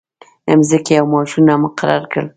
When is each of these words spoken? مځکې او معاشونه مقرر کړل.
مځکې 0.59 0.93
او 1.01 1.05
معاشونه 1.11 1.53
مقرر 1.63 2.01
کړل. 2.11 2.27